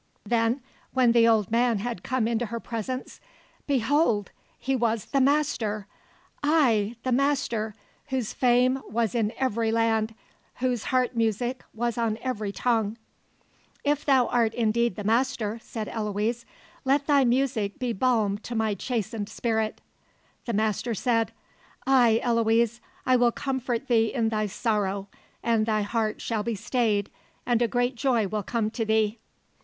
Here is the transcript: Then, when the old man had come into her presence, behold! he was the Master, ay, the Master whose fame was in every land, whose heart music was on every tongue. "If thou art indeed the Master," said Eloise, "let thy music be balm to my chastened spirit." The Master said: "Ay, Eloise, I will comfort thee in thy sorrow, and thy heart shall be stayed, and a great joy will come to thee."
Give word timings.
Then, 0.25 0.61
when 0.93 1.11
the 1.11 1.27
old 1.27 1.51
man 1.51 1.77
had 1.77 2.01
come 2.01 2.27
into 2.27 2.47
her 2.47 2.59
presence, 2.59 3.21
behold! 3.67 4.31
he 4.57 4.75
was 4.75 5.05
the 5.05 5.21
Master, 5.21 5.85
ay, 6.41 6.95
the 7.03 7.11
Master 7.11 7.75
whose 8.07 8.33
fame 8.33 8.81
was 8.89 9.13
in 9.13 9.31
every 9.37 9.71
land, 9.71 10.15
whose 10.55 10.85
heart 10.85 11.15
music 11.15 11.63
was 11.71 11.99
on 11.99 12.17
every 12.23 12.51
tongue. 12.51 12.97
"If 13.83 14.03
thou 14.03 14.25
art 14.25 14.55
indeed 14.55 14.95
the 14.95 15.03
Master," 15.03 15.59
said 15.61 15.87
Eloise, 15.87 16.47
"let 16.83 17.05
thy 17.05 17.23
music 17.23 17.77
be 17.77 17.93
balm 17.93 18.39
to 18.39 18.55
my 18.55 18.73
chastened 18.73 19.29
spirit." 19.29 19.81
The 20.45 20.53
Master 20.53 20.95
said: 20.95 21.31
"Ay, 21.85 22.19
Eloise, 22.23 22.81
I 23.05 23.17
will 23.17 23.31
comfort 23.31 23.87
thee 23.87 24.11
in 24.11 24.29
thy 24.29 24.47
sorrow, 24.47 25.09
and 25.43 25.67
thy 25.67 25.83
heart 25.83 26.21
shall 26.21 26.41
be 26.41 26.55
stayed, 26.55 27.11
and 27.45 27.61
a 27.61 27.67
great 27.67 27.93
joy 27.93 28.25
will 28.27 28.41
come 28.41 28.71
to 28.71 28.83
thee." 28.83 29.19